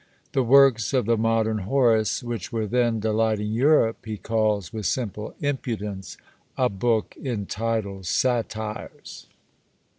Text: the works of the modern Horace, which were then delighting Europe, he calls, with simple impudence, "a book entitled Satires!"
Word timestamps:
the 0.31 0.41
works 0.41 0.93
of 0.93 1.05
the 1.05 1.15
modern 1.15 1.59
Horace, 1.59 2.23
which 2.23 2.51
were 2.51 2.65
then 2.65 2.99
delighting 2.99 3.51
Europe, 3.51 4.03
he 4.03 4.17
calls, 4.17 4.73
with 4.73 4.87
simple 4.87 5.35
impudence, 5.41 6.17
"a 6.57 6.69
book 6.69 7.15
entitled 7.23 8.07
Satires!" 8.07 9.27